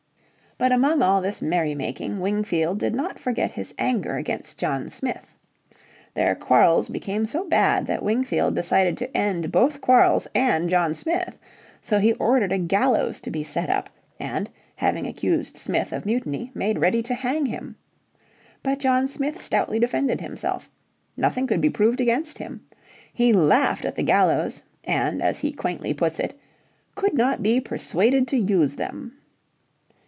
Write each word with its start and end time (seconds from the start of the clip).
But 0.57 0.71
among 0.71 1.01
all 1.01 1.23
this 1.23 1.41
merry 1.41 1.73
making 1.73 2.19
Wingfield 2.19 2.77
did 2.77 2.93
not 2.93 3.17
forget 3.17 3.49
his 3.53 3.73
anger 3.79 4.17
against 4.17 4.59
John 4.59 4.91
Smith. 4.91 5.33
Their 6.13 6.35
quarrels 6.35 6.87
became 6.87 7.25
so 7.25 7.45
bad 7.45 7.87
that 7.87 8.03
Wingfield 8.03 8.53
decided 8.53 8.95
to 8.97 9.17
end 9.17 9.51
both 9.51 9.81
quarrels 9.81 10.27
and 10.35 10.69
John 10.69 10.93
Smith. 10.93 11.39
So 11.81 11.97
he 11.97 12.13
ordered 12.13 12.51
a 12.51 12.59
gallows 12.59 13.19
to 13.21 13.31
be 13.31 13.43
set 13.43 13.71
up 13.71 13.89
and, 14.19 14.51
having 14.75 15.07
accused 15.07 15.57
Smith 15.57 15.91
of 15.91 16.05
mutiny, 16.05 16.51
made 16.53 16.77
ready 16.77 17.01
to 17.03 17.15
hang 17.15 17.47
him. 17.47 17.75
But 18.61 18.77
John 18.77 19.07
Smith 19.07 19.41
stoutly 19.41 19.79
defended 19.79 20.21
himself. 20.21 20.69
Nothing 21.17 21.47
could 21.47 21.61
be 21.61 21.71
proved 21.71 21.99
against 21.99 22.37
him. 22.37 22.63
He 23.11 23.33
laughed 23.33 23.83
at 23.83 23.95
the 23.95 24.03
gallows, 24.03 24.61
and 24.83 25.23
as 25.23 25.39
he 25.39 25.51
quaintly 25.53 25.95
puts 25.95 26.19
it 26.19 26.39
"could 26.93 27.15
not 27.15 27.41
be 27.41 27.59
persuaded 27.59 28.27
to 28.27 28.37
use 28.37 28.75
them." 28.75 29.17